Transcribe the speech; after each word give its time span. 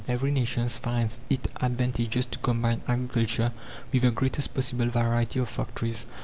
Every 0.07 0.31
nation 0.31 0.67
finds 0.67 1.21
it 1.29 1.45
advantageous 1.61 2.25
to 2.25 2.39
combine 2.39 2.81
agriculture 2.87 3.51
with 3.93 4.01
the 4.01 4.09
greatest 4.09 4.51
possible 4.55 4.89
variety 4.89 5.37
of 5.39 5.47
factories. 5.47 6.07